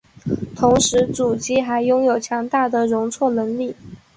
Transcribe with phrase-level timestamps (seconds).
[0.55, 3.75] 同时主机还拥有强大的容错能力。